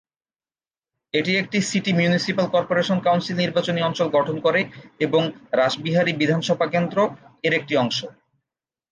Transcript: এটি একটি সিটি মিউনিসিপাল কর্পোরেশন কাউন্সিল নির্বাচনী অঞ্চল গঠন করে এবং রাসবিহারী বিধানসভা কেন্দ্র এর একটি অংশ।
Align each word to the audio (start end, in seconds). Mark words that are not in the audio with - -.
এটি 1.13 1.31
একটি 1.37 1.57
সিটি 1.61 1.91
মিউনিসিপাল 1.93 2.47
কর্পোরেশন 2.51 2.97
কাউন্সিল 2.99 3.35
নির্বাচনী 3.37 3.79
অঞ্চল 3.83 4.07
গঠন 4.09 4.35
করে 4.39 4.61
এবং 4.99 5.21
রাসবিহারী 5.53 6.11
বিধানসভা 6.13 6.65
কেন্দ্র 6.67 6.97
এর 7.43 7.53
একটি 7.59 7.73
অংশ। 7.77 7.99